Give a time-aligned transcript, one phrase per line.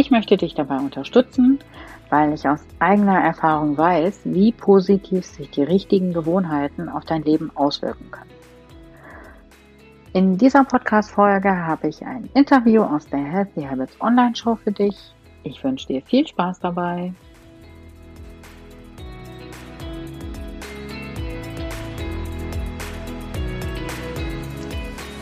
[0.00, 1.58] Ich möchte dich dabei unterstützen,
[2.08, 7.50] weil ich aus eigener Erfahrung weiß, wie positiv sich die richtigen Gewohnheiten auf dein Leben
[7.56, 8.30] auswirken können.
[10.12, 14.96] In dieser Podcast-Folge habe ich ein Interview aus der Healthy Habits Online Show für dich.
[15.42, 17.12] Ich wünsche dir viel Spaß dabei.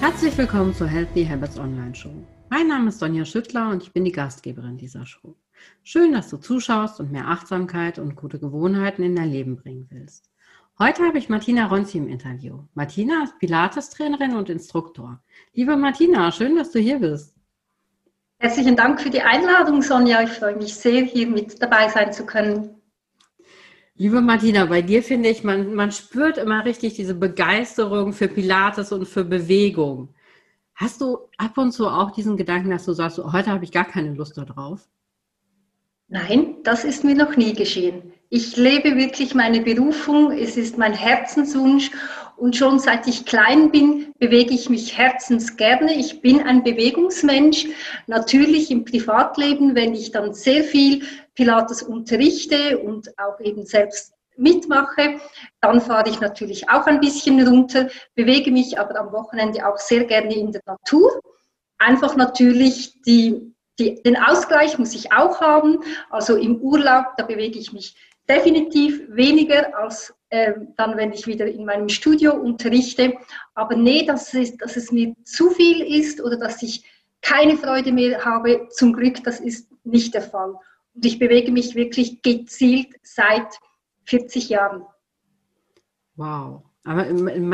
[0.03, 2.13] Herzlich willkommen zur Healthy Habits Online Show.
[2.49, 5.35] Mein Name ist Sonja Schüttler und ich bin die Gastgeberin dieser Show.
[5.83, 10.31] Schön, dass du zuschaust und mehr Achtsamkeit und gute Gewohnheiten in dein Leben bringen willst.
[10.79, 12.61] Heute habe ich Martina Ronzi im Interview.
[12.75, 15.21] Martina ist Pilates-Trainerin und Instruktor.
[15.55, 17.35] Liebe Martina, schön, dass du hier bist.
[18.39, 20.23] Herzlichen Dank für die Einladung, Sonja.
[20.23, 22.77] Ich freue mich sehr, hier mit dabei sein zu können.
[23.97, 28.93] Liebe Martina, bei dir finde ich, man, man spürt immer richtig diese Begeisterung für Pilates
[28.93, 30.15] und für Bewegung.
[30.77, 33.87] Hast du ab und zu auch diesen Gedanken, dass du sagst, heute habe ich gar
[33.87, 34.87] keine Lust darauf?
[36.09, 38.13] Nein, das ist mir noch nie geschehen.
[38.29, 41.91] Ich lebe wirklich meine Berufung, es ist mein Herzenswunsch
[42.37, 45.95] und schon seit ich klein bin, bewege ich mich herzensgerne.
[45.95, 47.69] Ich bin ein Bewegungsmensch.
[48.07, 55.21] Natürlich im Privatleben, wenn ich dann sehr viel Pilates unterrichte und auch eben selbst mitmache,
[55.61, 60.05] dann fahre ich natürlich auch ein bisschen runter, bewege mich aber am Wochenende auch sehr
[60.05, 61.21] gerne in der Natur.
[61.79, 65.79] Einfach natürlich die, die, den Ausgleich muss ich auch haben.
[66.11, 67.97] Also im Urlaub, da bewege ich mich
[68.29, 73.15] definitiv weniger als äh, dann, wenn ich wieder in meinem Studio unterrichte.
[73.55, 76.85] Aber nee, dass es, dass es mir zu viel ist oder dass ich
[77.23, 80.55] keine Freude mehr habe, zum Glück, das ist nicht der Fall.
[80.95, 83.59] Und ich bewege mich wirklich gezielt seit
[84.07, 84.85] 40 Jahren.
[86.17, 86.63] Wow.
[86.87, 87.05] Aber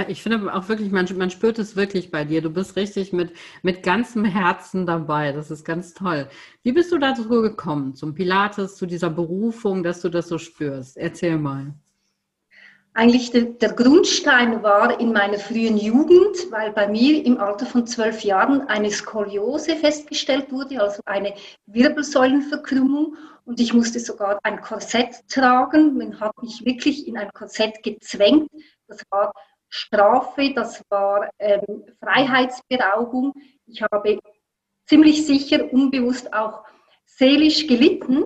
[0.08, 2.42] ich finde auch wirklich, man, man spürt es wirklich bei dir.
[2.42, 3.32] Du bist richtig mit,
[3.62, 5.32] mit ganzem Herzen dabei.
[5.32, 6.28] Das ist ganz toll.
[6.62, 10.98] Wie bist du dazu gekommen, zum Pilates, zu dieser Berufung, dass du das so spürst?
[10.98, 11.72] Erzähl mal.
[12.94, 17.86] Eigentlich der, der Grundstein war in meiner frühen Jugend, weil bei mir im Alter von
[17.86, 21.32] zwölf Jahren eine Skoliose festgestellt wurde, also eine
[21.64, 23.16] Wirbelsäulenverkrümmung.
[23.44, 25.96] Und ich musste sogar ein Korsett tragen.
[25.96, 28.48] Man hat mich wirklich in ein Korsett gezwängt.
[28.86, 29.32] Das war
[29.68, 33.32] Strafe, das war ähm, Freiheitsberaubung.
[33.66, 34.18] Ich habe
[34.86, 36.64] ziemlich sicher unbewusst auch
[37.06, 38.24] seelisch gelitten.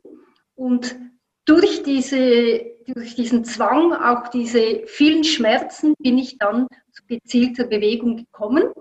[0.54, 0.96] Und
[1.44, 8.16] durch diese durch diesen Zwang, auch diese vielen Schmerzen, bin ich dann zu gezielter Bewegung
[8.16, 8.72] gekommen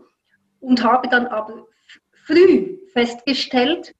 [0.59, 1.65] und habe dann aber
[2.25, 3.93] früh festgestellt,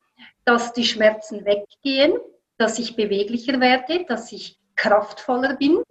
[0.46, 2.14] dass die Schmerzen weggehen,
[2.58, 5.82] dass ich beweglicher werde, dass ich kraftvoller bin.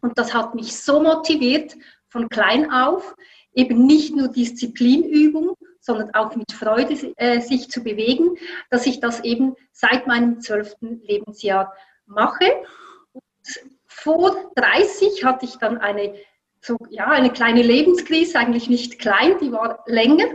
[0.00, 1.76] Und das hat mich so motiviert,
[2.08, 3.14] von klein auf,
[3.54, 8.36] eben nicht nur Disziplinübung, sondern auch mit Freude äh, sich zu bewegen,
[8.70, 11.72] dass ich das eben seit meinem zwölften Lebensjahr
[12.06, 12.44] mache
[14.02, 16.14] vor 30 hatte ich dann eine,
[16.60, 20.26] so, ja, eine kleine Lebenskrise, eigentlich nicht klein, die war länger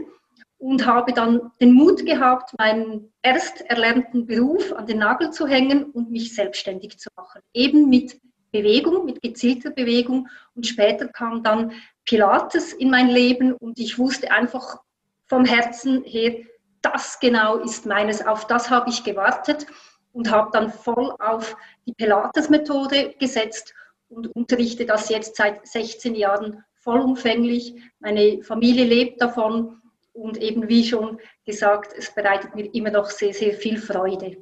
[0.58, 5.86] und habe dann den Mut gehabt, meinen erst erlernten Beruf an den Nagel zu hängen
[5.92, 7.42] und mich selbstständig zu machen.
[7.54, 8.20] Eben mit
[8.52, 10.28] Bewegung, mit gezielter Bewegung.
[10.56, 11.74] Und später kam dann
[12.06, 14.80] Pilates in mein Leben und ich wusste einfach
[15.26, 16.38] vom Herzen her,
[16.82, 19.68] das genau ist meines, auf das habe ich gewartet
[20.14, 23.74] und habe dann voll auf die Pilates-Methode gesetzt
[24.10, 27.76] und unterrichte das jetzt seit 16 Jahren vollumfänglich.
[28.00, 29.82] Meine Familie lebt davon
[30.18, 34.38] und eben wie schon gesagt, es bereitet mir immer noch sehr, sehr viel Freude.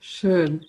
[0.00, 0.66] Schön.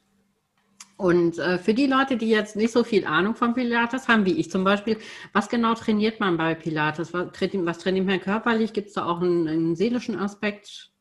[0.95, 4.38] Und äh, für die Leute, die jetzt nicht so viel Ahnung von Pilates haben, wie
[4.38, 4.97] ich zum Beispiel,
[5.31, 7.13] was genau trainiert man bei Pilates?
[7.13, 8.74] Was, was trainiert man körperlich?
[8.74, 10.91] Gibt es da auch einen, einen seelischen Aspekt?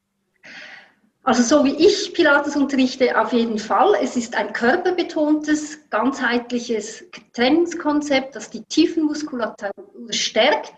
[1.28, 3.94] Also so wie ich Pilates unterrichte, auf jeden Fall.
[4.00, 7.04] Es ist ein körperbetontes, ganzheitliches
[7.34, 9.74] Trainingskonzept, das die Tiefenmuskulatur
[10.08, 10.72] stärkt,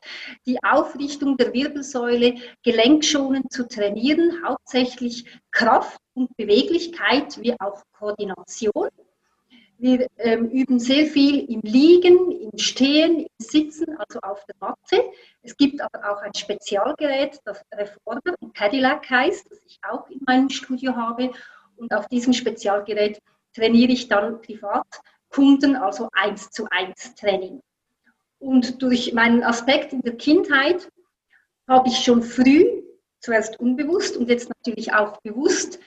[0.47, 8.88] die Aufrichtung der Wirbelsäule gelenkschonend zu trainieren, hauptsächlich Kraft und Beweglichkeit wie auch Koordination.
[9.81, 15.11] Wir ähm, üben sehr viel im Liegen, im Stehen, im Sitzen, also auf der Matte.
[15.41, 20.21] Es gibt aber auch ein Spezialgerät, das Reformer und Cadillac heißt, das ich auch in
[20.27, 21.32] meinem Studio habe.
[21.77, 23.23] Und auf diesem Spezialgerät
[23.55, 24.87] trainiere ich dann privat
[25.31, 27.62] Kunden, also eins zu eins Training.
[28.38, 30.91] Und durch meinen Aspekt in der Kindheit
[31.67, 32.83] habe ich schon früh,
[33.19, 35.79] zuerst unbewusst und jetzt natürlich auch bewusst,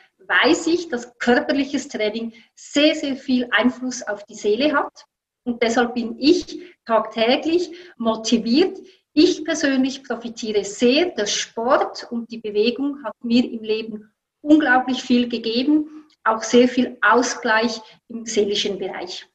[0.42, 5.06] weiß ich, dass körperliches Training sehr, sehr viel Einfluss auf die Seele hat.
[5.46, 8.80] Und deshalb bin ich tagtäglich motiviert.
[9.14, 11.12] Ich persönlich profitiere sehr.
[11.12, 16.98] Der Sport und die Bewegung hat mir im Leben unglaublich viel gegeben, auch sehr viel
[17.02, 19.28] Ausgleich im seelischen Bereich.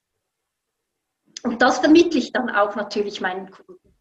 [1.45, 3.95] Und das vermittle ich dann auch natürlich meinen Kunden.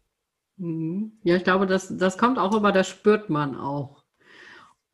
[0.56, 1.20] Mhm.
[1.22, 3.97] Ja, ich glaube, das, das kommt auch über, das spürt man auch.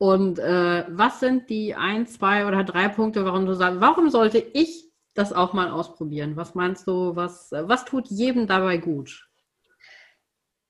[0.05, 4.37] Und äh, was sind die ein, zwei oder drei Punkte, warum du sagst, warum sollte
[4.37, 6.35] ich das auch mal ausprobieren?
[6.35, 9.27] Was meinst du, was, was tut jedem dabei gut?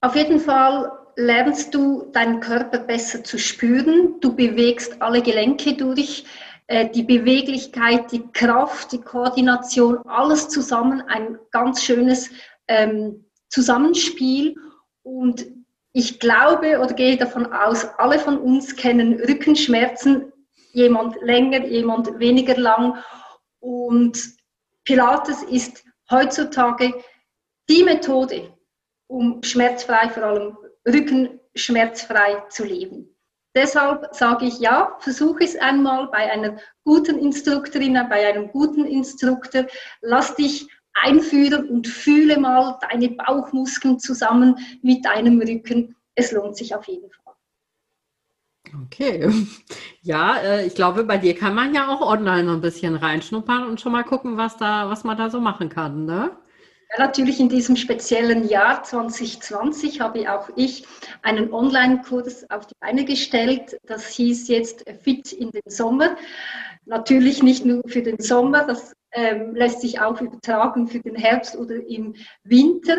[0.00, 4.18] Auf jeden Fall lernst du deinen Körper besser zu spüren.
[4.20, 6.24] Du bewegst alle Gelenke durch,
[6.68, 12.30] äh, die Beweglichkeit, die Kraft, die Koordination, alles zusammen, ein ganz schönes
[12.68, 14.54] ähm, Zusammenspiel.
[15.02, 15.46] Und
[15.96, 20.30] ich glaube oder gehe davon aus, alle von uns kennen Rückenschmerzen,
[20.72, 23.02] jemand länger, jemand weniger lang.
[23.60, 24.22] Und
[24.84, 26.92] Pilates ist heutzutage
[27.70, 28.54] die Methode,
[29.06, 33.16] um schmerzfrei, vor allem rückenschmerzfrei zu leben.
[33.54, 39.64] Deshalb sage ich ja, versuche es einmal bei einer guten Instruktorin, bei einem guten Instruktor.
[40.02, 40.68] Lass dich
[41.02, 45.94] einführen und fühle mal deine Bauchmuskeln zusammen mit deinem Rücken.
[46.14, 47.34] Es lohnt sich auf jeden Fall.
[48.84, 49.30] Okay.
[50.02, 53.80] Ja, äh, ich glaube, bei dir kann man ja auch online ein bisschen reinschnuppern und
[53.80, 56.30] schon mal gucken, was da, was man da so machen kann, ne?
[56.92, 60.86] Ja, natürlich in diesem speziellen Jahr 2020 habe auch ich
[61.22, 63.76] einen Online-Kurs auf die Beine gestellt.
[63.86, 66.16] Das hieß jetzt Fit in den Sommer.
[66.84, 71.56] Natürlich nicht nur für den Sommer, das ähm, lässt sich auch übertragen für den Herbst
[71.56, 72.14] oder im
[72.44, 72.98] Winter.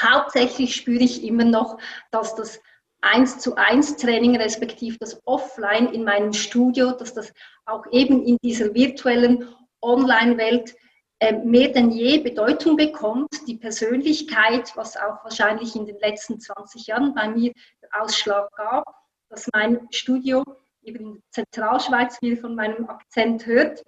[0.00, 1.78] Hauptsächlich spüre ich immer noch,
[2.10, 2.60] dass das
[3.00, 7.32] 1 zu 1 Training respektive das Offline in meinem Studio, dass das
[7.64, 9.48] auch eben in dieser virtuellen
[9.80, 10.74] Online-Welt
[11.18, 16.86] äh, mehr denn je Bedeutung bekommt, die Persönlichkeit, was auch wahrscheinlich in den letzten 20
[16.88, 17.52] Jahren bei mir
[17.92, 18.84] Ausschlag gab,
[19.30, 20.44] dass mein Studio
[20.82, 23.82] eben in Zentralschweiz, ihr von meinem Akzent hört,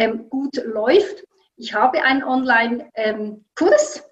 [0.00, 1.24] ähm, gut läuft.
[1.56, 4.02] Ich habe einen Online-Kurs,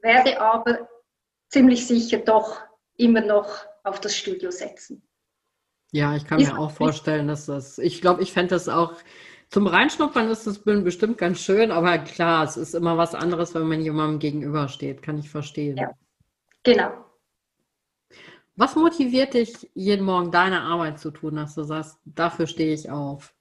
[0.00, 0.88] werde aber
[1.48, 2.60] ziemlich sicher doch
[2.96, 5.02] immer noch auf das Studio setzen.
[5.92, 8.94] Ja, ich kann Ist mir auch vorstellen, dass das, ich glaube, ich fände das auch
[9.48, 13.68] zum Reinschnuppern ist das bestimmt ganz schön, aber klar, es ist immer was anderes, wenn
[13.68, 15.76] man jemandem gegenübersteht, kann ich verstehen.
[15.76, 15.92] Ja,
[16.64, 16.90] genau.
[18.56, 22.90] Was motiviert dich, jeden Morgen deine Arbeit zu tun, dass du sagst, dafür stehe ich
[22.90, 23.35] auf?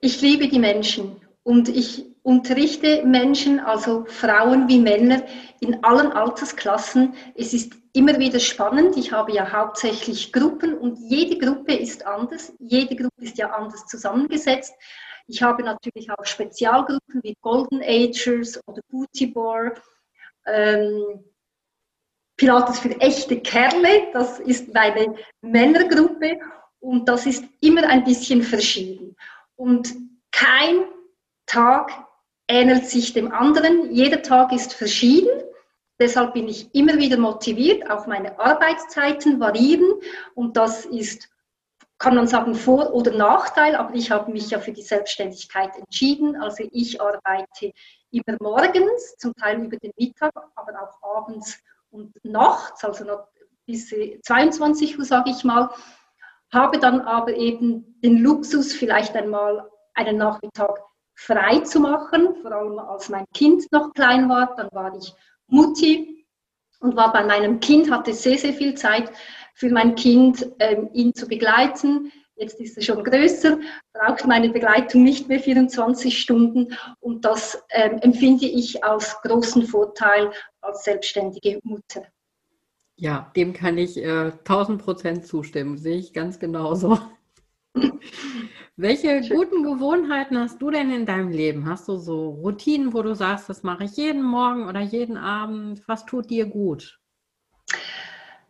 [0.00, 5.24] Ich liebe die Menschen und ich unterrichte Menschen, also Frauen wie Männer,
[5.60, 7.14] in allen Altersklassen.
[7.34, 8.96] Es ist immer wieder spannend.
[8.96, 12.52] Ich habe ja hauptsächlich Gruppen und jede Gruppe ist anders.
[12.60, 14.72] Jede Gruppe ist ja anders zusammengesetzt.
[15.26, 19.72] Ich habe natürlich auch Spezialgruppen wie Golden Agers oder Booty Bar.
[20.46, 21.24] Ähm,
[22.36, 26.38] Pilates für echte Kerle, das ist meine Männergruppe
[26.78, 29.16] und das ist immer ein bisschen verschieden.
[29.58, 29.94] Und
[30.30, 30.84] kein
[31.46, 31.90] Tag
[32.46, 33.92] ähnelt sich dem anderen.
[33.92, 35.42] Jeder Tag ist verschieden.
[36.00, 37.90] Deshalb bin ich immer wieder motiviert.
[37.90, 39.94] Auch meine Arbeitszeiten variieren.
[40.34, 41.28] Und das ist,
[41.98, 43.74] kann man sagen, Vor- oder Nachteil.
[43.74, 46.36] Aber ich habe mich ja für die Selbstständigkeit entschieden.
[46.36, 47.72] Also ich arbeite
[48.12, 51.58] immer morgens, zum Teil über den Mittag, aber auch abends
[51.90, 53.28] und nachts, also noch
[53.66, 55.70] bis 22 Uhr, sage ich mal.
[56.52, 60.80] Habe dann aber eben den Luxus, vielleicht einmal einen Nachmittag
[61.14, 64.54] frei zu machen, vor allem als mein Kind noch klein war.
[64.56, 65.12] Dann war ich
[65.48, 66.26] Mutti
[66.80, 69.10] und war bei meinem Kind, hatte sehr, sehr viel Zeit
[69.54, 72.12] für mein Kind, ähm, ihn zu begleiten.
[72.36, 73.58] Jetzt ist er schon größer,
[73.92, 80.30] braucht meine Begleitung nicht mehr 24 Stunden und das ähm, empfinde ich als großen Vorteil
[80.60, 82.06] als selbstständige Mutter.
[83.00, 86.98] Ja, dem kann ich äh, 1000 Prozent zustimmen, sehe ich ganz genauso.
[88.76, 89.36] Welche Schön.
[89.36, 91.68] guten Gewohnheiten hast du denn in deinem Leben?
[91.68, 95.86] Hast du so Routinen, wo du sagst, das mache ich jeden Morgen oder jeden Abend?
[95.86, 96.98] Was tut dir gut?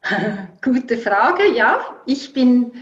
[0.65, 2.01] Gute Frage, ja.
[2.07, 2.73] Ich bin,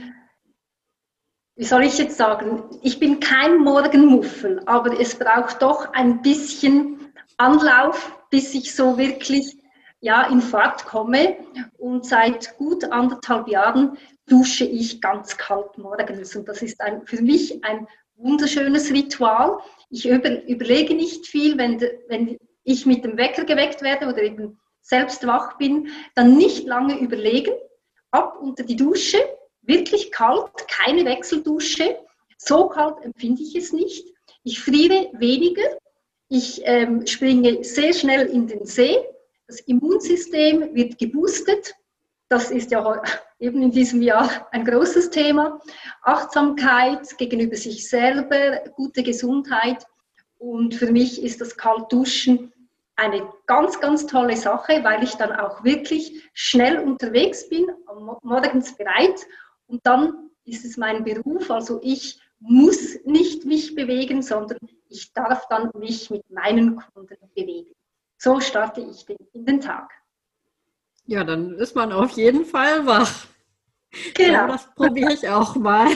[1.57, 7.13] wie soll ich jetzt sagen, ich bin kein Morgenmuffel, aber es braucht doch ein bisschen
[7.39, 9.56] Anlauf, bis ich so wirklich
[10.01, 11.37] ja, in Fahrt komme.
[11.79, 16.35] Und seit gut anderthalb Jahren dusche ich ganz kalt morgens.
[16.37, 17.87] Und das ist ein, für mich ein
[18.17, 19.59] wunderschönes Ritual.
[19.91, 24.59] Ich über, überlege nicht viel, wenn, wenn ich mit dem Wecker geweckt werde oder eben
[24.83, 27.53] selbst wach bin, dann nicht lange überlegen,
[28.11, 29.19] ab unter die Dusche,
[29.63, 31.99] wirklich kalt, keine Wechseldusche.
[32.39, 34.07] So kalt empfinde ich es nicht.
[34.45, 35.65] Ich friere weniger.
[36.29, 38.97] Ich ähm, springe sehr schnell in den See.
[39.47, 41.75] Das Immunsystem wird geboostet.
[42.29, 43.03] Das ist ja
[43.39, 45.61] eben in diesem Jahr ein großes Thema.
[46.03, 49.87] Achtsamkeit gegenüber sich selber, gute Gesundheit.
[50.39, 52.53] Und für mich ist das Kaltduschen
[52.97, 57.67] eine ganz, ganz tolle Sache, weil ich dann auch wirklich schnell unterwegs bin,
[58.23, 59.27] morgens bereit
[59.67, 61.51] und dann ist es mein Beruf.
[61.51, 67.75] Also ich muss nicht mich bewegen, sondern ich darf dann mich mit meinen Kunden bewegen.
[68.19, 69.91] So starte ich den, in den Tag.
[71.07, 73.27] Ja, dann ist man auf jeden Fall wach.
[74.15, 74.33] Genau.
[74.33, 75.87] Ja, das probiere ich auch mal.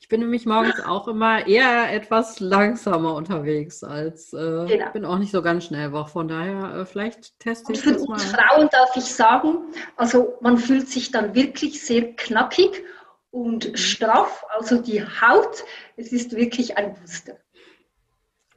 [0.00, 4.90] Ich bin nämlich morgens auch immer eher etwas langsamer unterwegs als äh, genau.
[4.92, 6.08] bin auch nicht so ganz schnell wach.
[6.08, 8.14] Von daher äh, vielleicht teste ich Und für das mal.
[8.14, 9.58] Uns Frauen darf ich sagen,
[9.96, 12.84] also man fühlt sich dann wirklich sehr knackig
[13.30, 13.76] und mhm.
[13.76, 14.44] straff.
[14.50, 15.64] Also die Haut,
[15.96, 17.36] es ist wirklich ein Booster.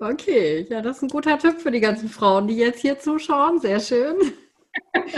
[0.01, 3.59] Okay, ja, das ist ein guter Tipp für die ganzen Frauen, die jetzt hier zuschauen.
[3.59, 4.15] Sehr schön.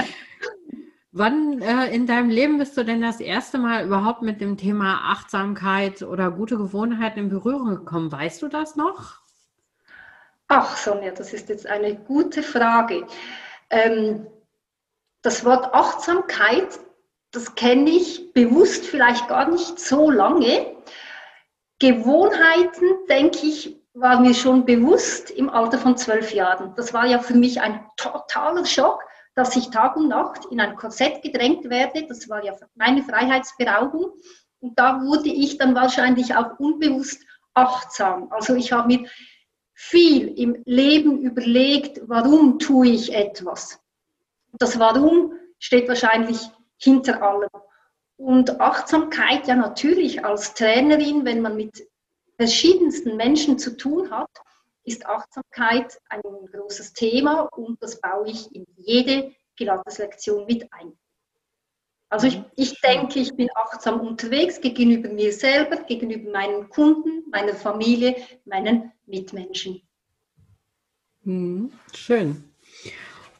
[1.11, 5.11] Wann äh, in deinem Leben bist du denn das erste Mal überhaupt mit dem Thema
[5.11, 8.11] Achtsamkeit oder gute Gewohnheiten in Berührung gekommen?
[8.11, 9.19] Weißt du das noch?
[10.47, 13.05] Ach, Sonja, das ist jetzt eine gute Frage.
[13.69, 14.25] Ähm,
[15.21, 16.79] das Wort Achtsamkeit,
[17.31, 20.75] das kenne ich bewusst vielleicht gar nicht so lange.
[21.77, 26.73] Gewohnheiten, denke ich, war mir schon bewusst im Alter von zwölf Jahren.
[26.75, 29.03] Das war ja für mich ein totaler Schock
[29.35, 32.05] dass ich Tag und Nacht in ein Korsett gedrängt werde.
[32.07, 34.11] Das war ja meine Freiheitsberaubung.
[34.59, 38.31] Und da wurde ich dann wahrscheinlich auch unbewusst achtsam.
[38.31, 39.09] Also ich habe mir
[39.73, 43.79] viel im Leben überlegt, warum tue ich etwas.
[44.53, 46.39] Das Warum steht wahrscheinlich
[46.77, 47.49] hinter allem.
[48.17, 51.87] Und Achtsamkeit, ja natürlich als Trainerin, wenn man mit
[52.41, 54.31] verschiedensten Menschen zu tun hat,
[54.83, 56.21] ist Achtsamkeit ein
[56.51, 60.91] großes Thema und das baue ich in jede Pilates-Lektion mit ein.
[62.09, 67.53] Also ich, ich denke, ich bin achtsam unterwegs gegenüber mir selber, gegenüber meinen Kunden, meiner
[67.53, 69.83] Familie, meinen Mitmenschen.
[71.23, 72.50] Hm, schön.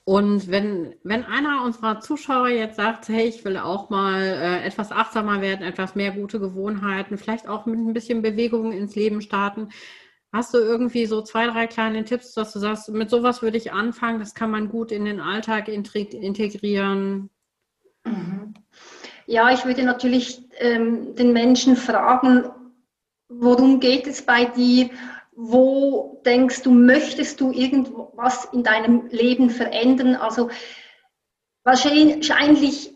[0.03, 4.91] Und wenn, wenn einer unserer Zuschauer jetzt sagt, hey, ich will auch mal äh, etwas
[4.91, 9.69] achtsamer werden, etwas mehr gute Gewohnheiten, vielleicht auch mit ein bisschen Bewegung ins Leben starten,
[10.33, 13.73] Hast du irgendwie so zwei, drei kleine Tipps, dass du sagst, mit sowas würde ich
[13.73, 17.29] anfangen, das kann man gut in den Alltag integrieren?
[18.05, 18.53] Mhm.
[19.25, 22.45] Ja, ich würde natürlich ähm, den Menschen fragen,
[23.27, 24.89] worum geht es bei dir?
[25.43, 30.15] Wo denkst du, möchtest du irgendwas in deinem Leben verändern?
[30.15, 30.51] Also
[31.63, 32.95] wahrscheinlich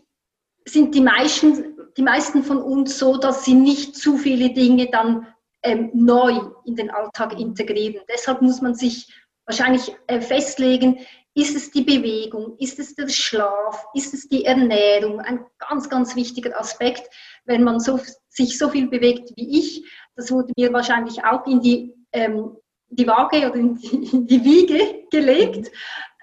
[0.64, 5.26] sind die meisten, die meisten von uns so, dass sie nicht zu viele Dinge dann
[5.64, 8.04] ähm, neu in den Alltag integrieren.
[8.08, 9.12] Deshalb muss man sich
[9.44, 11.00] wahrscheinlich äh, festlegen,
[11.34, 16.14] ist es die Bewegung, ist es der Schlaf, ist es die Ernährung, ein ganz, ganz
[16.14, 17.10] wichtiger Aspekt,
[17.44, 17.98] wenn man so,
[18.28, 19.84] sich so viel bewegt wie ich.
[20.14, 22.56] Das wurde mir wahrscheinlich auch in die, ähm,
[22.88, 25.70] die Waage oder in die, die Wiege gelegt,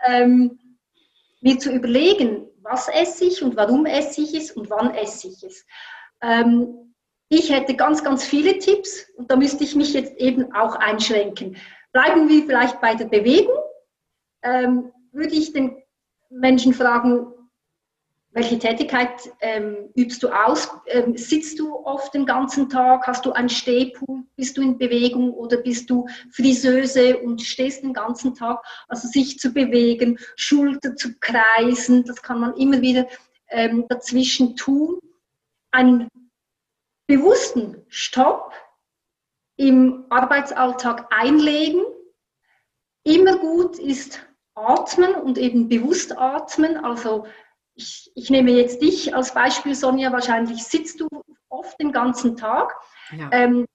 [0.05, 0.59] ähm,
[1.41, 5.43] mir zu überlegen, was esse ich und warum esse ich es und wann esse ich
[5.43, 5.65] es.
[6.21, 6.93] Ähm,
[7.29, 11.57] ich hätte ganz, ganz viele Tipps und da müsste ich mich jetzt eben auch einschränken.
[11.91, 13.57] Bleiben wir vielleicht bei der Bewegung.
[14.43, 15.77] Ähm, würde ich den
[16.29, 17.27] Menschen fragen,
[18.33, 20.69] welche Tätigkeit ähm, übst du aus?
[20.87, 23.05] Ähm, sitzt du oft den ganzen Tag?
[23.05, 24.23] Hast du einen Stehpool?
[24.35, 28.63] Bist du in Bewegung oder bist du Friseuse und stehst den ganzen Tag?
[28.87, 33.07] Also sich zu bewegen, Schulter zu kreisen, das kann man immer wieder
[33.49, 34.99] ähm, dazwischen tun.
[35.71, 36.07] Ein
[37.05, 38.51] bewussten Stopp
[39.57, 41.81] im Arbeitsalltag einlegen.
[43.03, 44.25] Immer gut ist
[44.55, 46.77] atmen und eben bewusst atmen.
[46.77, 47.27] Also
[47.75, 51.07] ich, ich nehme jetzt dich als Beispiel, Sonja, wahrscheinlich sitzt du
[51.49, 52.73] oft den ganzen Tag.
[53.11, 53.29] Ja.
[53.31, 53.65] Ähm,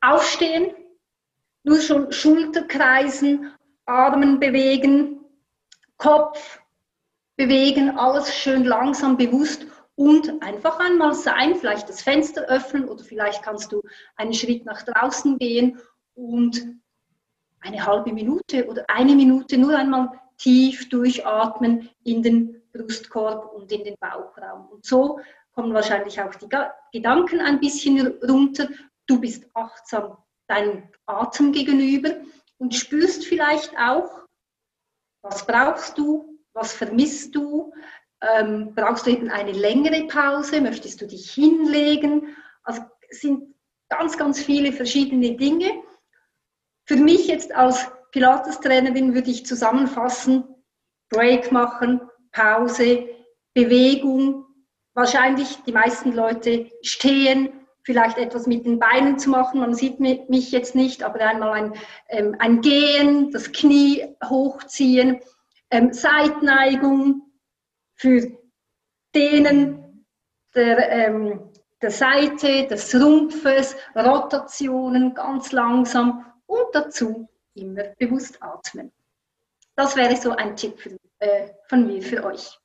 [0.00, 0.74] aufstehen,
[1.62, 3.52] nur schon Schulter kreisen,
[3.84, 5.20] Armen bewegen,
[5.96, 6.60] Kopf
[7.36, 13.42] bewegen, alles schön langsam bewusst und einfach einmal sein, vielleicht das Fenster öffnen oder vielleicht
[13.42, 13.82] kannst du
[14.16, 15.78] einen Schritt nach draußen gehen
[16.14, 16.64] und
[17.60, 23.84] eine halbe Minute oder eine Minute nur einmal tief durchatmen in den Brustkorb und in
[23.84, 24.68] den Bauchraum.
[24.68, 25.20] Und so
[25.52, 26.48] kommen wahrscheinlich auch die
[26.92, 28.68] Gedanken ein bisschen runter.
[29.06, 32.16] Du bist achtsam deinem Atem gegenüber
[32.58, 34.26] und spürst vielleicht auch,
[35.22, 37.72] was brauchst du, was vermisst du,
[38.20, 42.36] ähm, brauchst du eben eine längere Pause, möchtest du dich hinlegen.
[42.62, 43.54] Also es sind
[43.88, 45.82] ganz, ganz viele verschiedene Dinge.
[46.86, 50.44] Für mich jetzt als Pilates-Trainerin würde ich zusammenfassen,
[51.08, 52.00] Break machen,
[52.32, 53.08] Pause,
[53.54, 54.44] Bewegung,
[54.94, 57.50] wahrscheinlich die meisten Leute stehen,
[57.82, 59.60] vielleicht etwas mit den Beinen zu machen.
[59.60, 61.74] Man sieht mich jetzt nicht, aber einmal ein,
[62.08, 65.20] ähm, ein Gehen, das Knie hochziehen,
[65.70, 67.22] ähm, Seitneigung
[67.96, 68.30] für
[69.14, 70.06] Dehnen
[70.54, 71.50] der, ähm,
[71.82, 78.92] der Seite, des Rumpfes, Rotationen ganz langsam und dazu immer bewusst atmen.
[79.76, 82.58] Das wäre so ein Tipp für, äh, von mir für euch.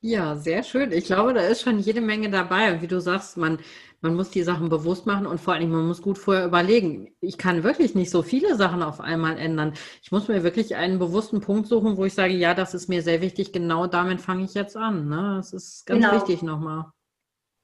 [0.00, 0.92] Ja, sehr schön.
[0.92, 2.72] Ich glaube, da ist schon jede Menge dabei.
[2.72, 3.58] Und wie du sagst, man,
[4.00, 7.16] man muss die Sachen bewusst machen und vor allem, man muss gut vorher überlegen.
[7.20, 9.74] Ich kann wirklich nicht so viele Sachen auf einmal ändern.
[10.02, 13.02] Ich muss mir wirklich einen bewussten Punkt suchen, wo ich sage, ja, das ist mir
[13.02, 13.52] sehr wichtig.
[13.52, 15.08] Genau damit fange ich jetzt an.
[15.08, 15.34] Ne?
[15.38, 16.14] Das ist ganz genau.
[16.14, 16.84] wichtig nochmal.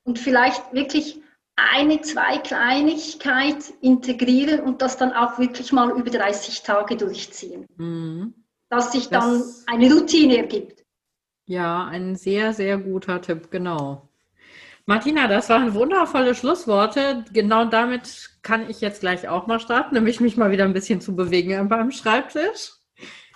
[0.02, 1.20] Und vielleicht wirklich
[1.54, 7.66] eine, zwei Kleinigkeit integrieren und das dann auch wirklich mal über 30 Tage durchziehen.
[7.76, 8.34] Mhm.
[8.76, 10.84] Dass sich dann das, eine Routine ergibt.
[11.46, 14.08] Ja, ein sehr, sehr guter Tipp, genau.
[14.86, 17.24] Martina, das waren wundervolle Schlussworte.
[17.32, 21.00] Genau damit kann ich jetzt gleich auch mal starten, nämlich mich mal wieder ein bisschen
[21.00, 22.72] zu bewegen beim Schreibtisch.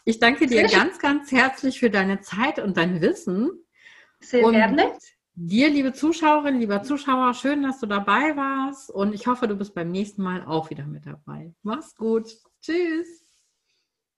[0.05, 3.51] Ich danke dir ganz, ganz herzlich für deine Zeit und dein Wissen.
[4.21, 4.93] Sehr und gerne.
[5.35, 9.75] Dir, liebe Zuschauerin, lieber Zuschauer, schön, dass du dabei warst und ich hoffe, du bist
[9.75, 11.55] beim nächsten Mal auch wieder mit dabei.
[11.63, 12.29] Mach's gut.
[12.61, 13.28] Tschüss.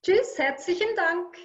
[0.02, 1.36] Tschüss, herzlichen Dank.